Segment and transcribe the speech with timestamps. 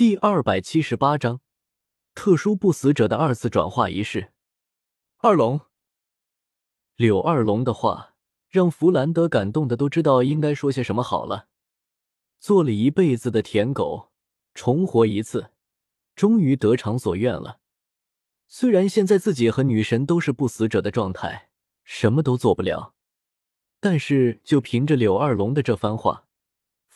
[0.00, 1.42] 第二百七十八章
[2.14, 4.32] 特殊不死者的二次转化仪式。
[5.18, 5.60] 二龙，
[6.96, 8.14] 柳二龙的话
[8.48, 11.48] 让弗兰德感动的都知道应该说些什么好了。
[12.38, 14.08] 做了一辈子的舔狗，
[14.54, 15.50] 重活一次，
[16.16, 17.58] 终于得偿所愿了。
[18.48, 21.50] 虽然现在自己和女神都是不死者的状态，
[21.84, 22.94] 什么都做不了，
[23.78, 26.24] 但是就凭着柳二龙的这番话。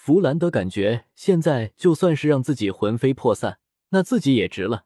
[0.04, 3.58] 弗兰德感觉，现在就算是让自己魂飞魄散，
[3.88, 4.84] 那自己也值了。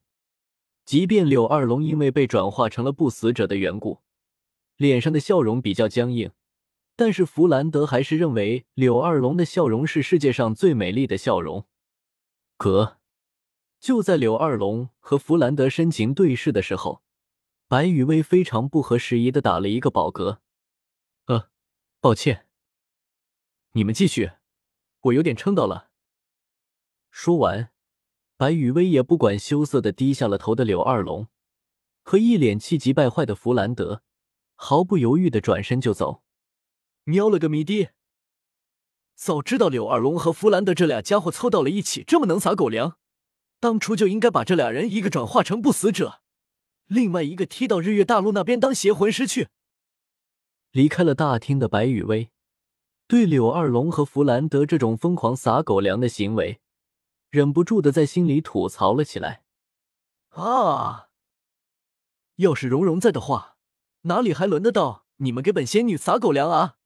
[0.84, 3.98] 即便柳二龙因为被转化成了不死者的缘故，
[4.76, 6.30] 脸上的笑容比较僵硬，
[6.94, 11.66] 但是弗兰德还是认为柳二龙的笑容是世界上最美丽的笑容。
[12.56, 12.98] 可
[13.80, 17.02] 就在柳二龙和弗兰德深情对视的时候，
[17.66, 20.38] 白雨薇非常不合时宜的打了一个饱嗝。
[21.26, 21.48] 呃，
[22.00, 22.46] 抱歉，
[23.72, 24.30] 你们继续。
[25.00, 25.90] 我有点撑到了。
[27.10, 27.70] 说完，
[28.36, 31.28] 白雨薇也不管羞涩的低下了头的柳二龙
[32.02, 34.02] 和一脸气急败坏的弗兰德，
[34.54, 36.22] 毫不犹豫的转身就走。
[37.04, 37.90] 喵了个咪的！
[39.14, 42.98] 早知道柳二龙和弗兰德这俩家伙凑到了一起这么能撒狗粮，
[43.58, 46.20] 当初就应该把这俩人一个转化成不死者，
[46.86, 49.48] 另外一个踢到日月大陆那边当邪魂师去。
[50.70, 52.30] 离开了大厅的白雨薇。
[53.08, 56.60] 对柳二龙和弗兰德这种疯狂撒狗粮的行为，
[57.30, 59.44] 忍不住的在心里吐槽了起来。
[60.28, 61.08] 啊！
[62.36, 63.56] 要是蓉蓉在的话，
[64.02, 66.76] 哪里还轮得到你们给本仙女撒狗粮啊？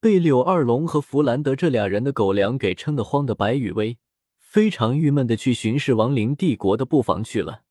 [0.00, 3.98] 被柳二龙和弗兰德这俩人的狗粮给撑得慌的白雨薇，
[4.38, 7.64] 非常郁闷的去巡视亡灵帝国的布防去了。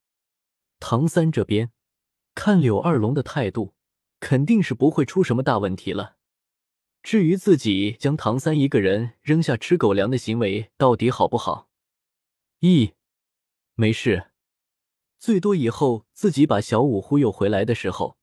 [0.80, 1.72] 唐三这边
[2.36, 3.74] 看柳二龙的态度，
[4.20, 6.18] 肯定是不会出什么大问题了。
[7.04, 11.68] 至于自己将唐三一个人扔下吃狗粮的行为到底好不好？
[12.62, 12.94] 咦，
[13.76, 14.32] 没事，
[15.20, 18.18] 最多以后自己把小五忽悠回来的时候，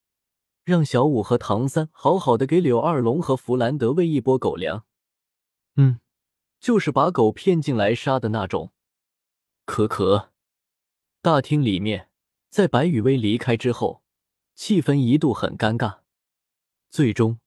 [0.64, 4.86] 让小五和唐三好好的给柳二龙和弗兰德喂一波狗粮。
[5.76, 6.00] 嗯，
[6.58, 8.72] 就是把狗骗进来杀的那种。
[9.66, 10.30] 可可，
[11.20, 12.08] 大厅里面，
[12.48, 14.02] 在白雨薇离开之后，
[14.54, 15.98] 气氛一度很尴尬，
[16.88, 17.38] 最终。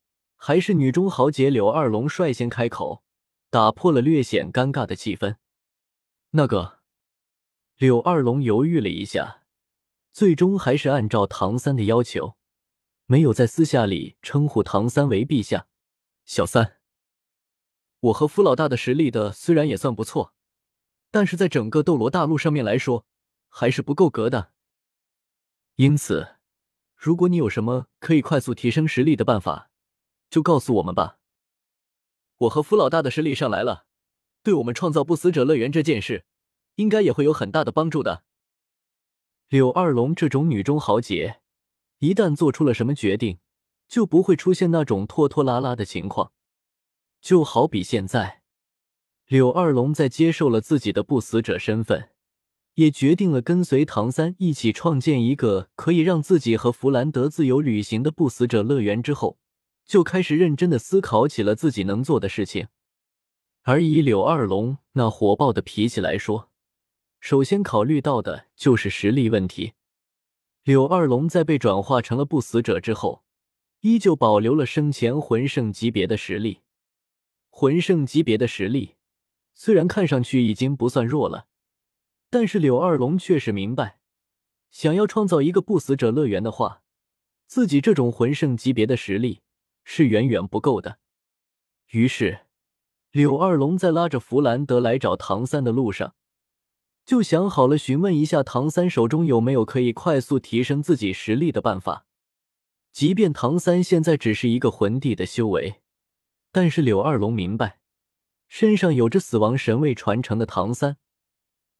[0.46, 3.02] 还是女中豪杰柳二龙率先开口，
[3.50, 5.38] 打破了略显尴尬的气氛。
[6.31, 6.80] 那个，
[7.78, 9.46] 柳二龙犹豫了一下，
[10.12, 12.36] 最终还是按照唐三的要求，
[13.06, 15.68] 没有在私下里称呼唐三为陛下。
[16.26, 16.81] 小三，
[18.02, 20.34] 我和夫老大的实力的虽然也算不错，
[21.10, 23.06] 但是在整个斗罗大陆上面来说，
[23.48, 24.52] 还是不够格的。
[25.75, 26.36] 因此，
[26.98, 29.70] 如果你有什么可以快速提升实力的办法，
[30.33, 31.19] 就告诉我们吧，
[32.38, 33.85] 我和弗老大的实力上来了，
[34.41, 36.25] 对我们创造不死者乐园这件事，
[36.77, 38.23] 应该也会有很大的帮助的。
[39.47, 41.41] 柳二龙这种女中豪杰，
[41.99, 43.38] 一旦做出了什么决定，
[43.88, 46.31] 就不会出现那种拖拖拉拉的情况。
[47.21, 48.41] 就好比现在，
[49.27, 52.09] 柳二龙在接受了自己的不死者身份，
[52.73, 59.38] 也决定了跟随唐三一起创建一个可以让自己和弗兰德自由旅行的不死者乐园之后。
[59.85, 62.67] 就开始认真的思考起了自己能做的事情，
[63.63, 66.49] 而以柳二龙那火爆的脾气来说，
[67.19, 69.73] 首先考虑到的就是实力问题。
[70.63, 73.23] 柳二龙在被转化成了不死者之后，
[73.81, 76.61] 依旧保留了生前魂圣级别的实力。
[77.50, 78.95] 魂圣级别的实力
[79.53, 81.47] 虽然看上去已经不算弱了，
[82.29, 84.00] 但是柳二龙却是明白，
[84.71, 86.81] 想要创造一个不死者乐园的话，
[87.45, 89.41] 自己这种魂圣级别的实力。
[89.83, 90.99] 是远远不够的。
[91.91, 92.45] 于是，
[93.11, 96.16] 柳二龙在拉着弗兰德来找唐三的路上，
[97.05, 102.07] 就想好了询问一下唐三手中有没有可以快速提升自己实力的办法。
[102.91, 105.81] 即便唐三现在只是一个魂帝的修为，
[106.51, 107.79] 但是柳二龙明白，
[108.47, 110.97] 身上有着死亡神位传承的唐三，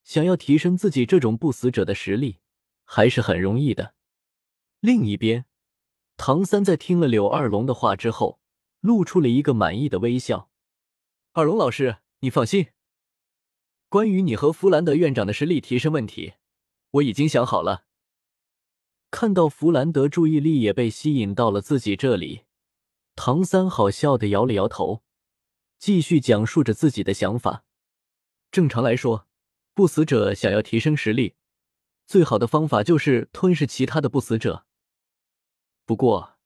[0.04, 2.38] 想要提升自己这种不死者的实力，
[2.84, 3.94] 还是很容易的。
[4.80, 5.46] 另一边。
[6.16, 8.40] 唐三在听了柳二龙的话之后，
[8.80, 10.50] 露出了一个满意的微笑。
[11.32, 12.68] 二龙老师，你放心，
[13.88, 16.34] 关于你和弗兰德院长的实力提升问题，
[16.92, 17.84] 我已经想好了。
[19.10, 22.42] 看到弗兰德注意力也被吸引到了自己这里，
[23.16, 25.02] 唐三好笑的摇了摇头，
[25.78, 27.64] 继续讲述着自己的想法。
[28.50, 29.26] 正常来说，
[29.74, 31.34] 不死者想要提升实力，
[32.06, 34.64] 最好的方法就是吞噬其他的不死者。
[35.86, 36.38] 不过，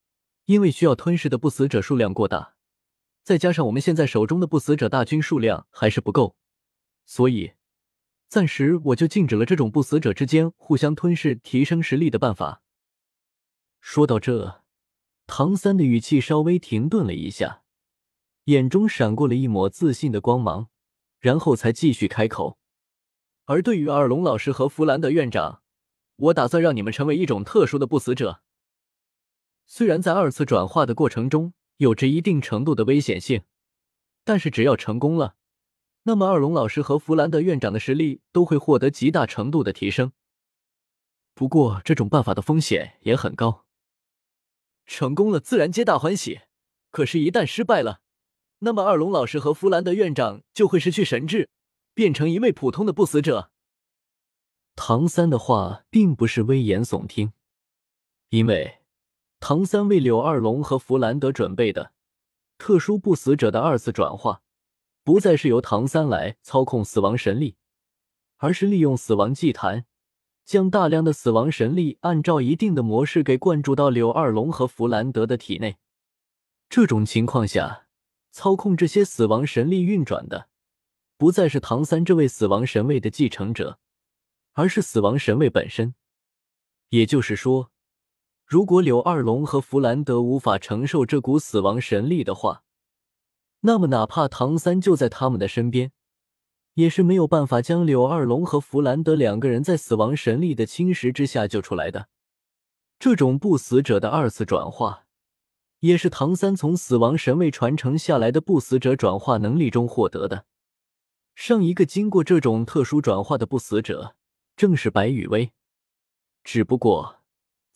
[0.46, 2.56] 因为需要吞噬的不死者数量过大，
[3.23, 6.37] 再加上我们现在手中的不死者大军数量还是不够，
[7.05, 7.52] 所以
[8.29, 12.62] 暂时我就禁止了这种不死者之间互相吞噬、提升实力的办法。
[13.81, 14.64] 说到这，
[15.26, 17.62] 唐三的语气稍微停顿了一下，
[18.44, 20.69] 眼中闪过了一抹自信的光芒，
[21.20, 22.58] 然后才继续开口。
[23.44, 25.62] 而对于二龙老师和弗兰德院长，
[26.17, 28.43] 我打算让你们成为一种特殊的不死者。
[29.70, 33.43] 虽然在二次转化的过程中有着一定程度的危险性，
[34.25, 35.37] 但是只要成功了。
[36.05, 40.12] 那么，二龙老师和弗兰德院长的实力都会获得极大程度的提升。
[41.35, 43.67] 不过，这种办法的风险也很高。
[44.87, 46.41] 成功了自然皆大欢喜，
[46.91, 48.00] 可是，一旦失败了，
[48.61, 51.50] 那么二龙老师和弗兰德院长就会失去神智，
[51.93, 53.50] 变成一位普通的不死者。
[54.75, 57.35] 唐三的话并不是危言耸听，
[58.31, 58.77] 因为
[59.40, 61.93] 唐三为柳二龙和弗兰德准备的
[62.58, 64.43] 特殊不死者的二次转化。
[65.05, 67.56] 不再是由唐三来操控死亡神力，
[68.37, 69.87] 而是利用死亡祭坛，
[70.44, 75.79] 将大量的死亡神力按照一定的模式给灌注到柳二龙和弗兰德的体内。
[76.69, 77.87] 这种情况下，
[78.31, 80.50] 操控这些死亡神力运转的，
[81.17, 83.79] 不再是唐三这位死亡神位的继承者，
[84.52, 85.94] 而是死亡神位本身。
[86.90, 87.70] 也就是说，
[88.49, 92.62] 如果柳二龙和弗兰德无法承受这股死亡神力的话，
[93.61, 95.93] 那么，哪怕唐三就在他们的身边，
[96.73, 102.09] 也是没有办法将柳二龙和弗兰德两个人在死亡神力的侵蚀之下救出来的。
[102.99, 105.05] 这种不死者的二次转化，
[105.81, 110.47] 也是唐三从死亡神位传承下来的不死者转化能力中获得的。
[111.35, 114.17] 上一个经过这种特殊转化的不死者，
[114.56, 115.53] 正是白羽薇。
[116.43, 117.18] 只不过，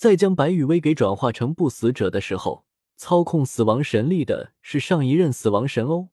[0.02, 2.64] 在将白羽薇给转化成不死者的时候。
[2.96, 6.08] 操控死亡神力的是上一任死亡神欧，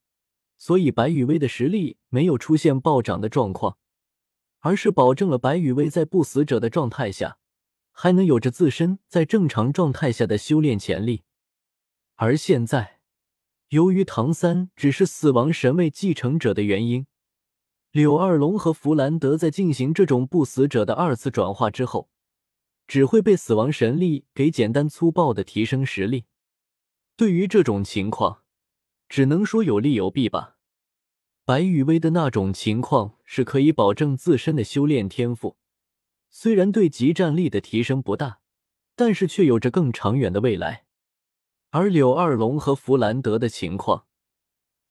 [0.57, 3.79] 所以白羽薇的实力没有出现暴涨的状况，
[4.59, 7.39] 而是保证了白羽薇在不死者的状态下，
[7.91, 11.23] 还能有着自身在正常状态下的修炼潜力。
[12.15, 12.99] 而现在，
[13.69, 17.07] 由于唐三只是死亡神位继承者的原因，
[17.91, 22.09] 柳二龙和弗兰德在进行这种不死者的二次转化之后，
[22.89, 26.25] 只会被死亡神力给简单粗暴的提升实力。
[27.15, 28.41] 对于这种情况，
[29.07, 30.57] 只能说有利有弊吧。
[31.45, 35.57] 白羽薇的那种情况是可以保证自身的修炼天赋，
[36.31, 38.39] 虽然对极战力的提升不大，
[38.95, 40.85] 但是却有着更长远的未来。
[41.69, 44.07] 而柳二龙和弗兰德的情况，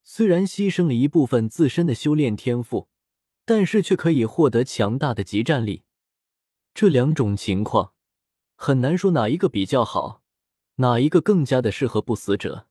[0.05, 2.89] 虽然牺牲了一部分自身的修炼天赋，
[3.45, 5.83] 但是却可以获得强大的极战力。
[6.81, 7.91] 这两种情况，
[8.55, 10.23] 很难说哪一个比较好。
[10.77, 12.68] 哪一个更加的适合不死者？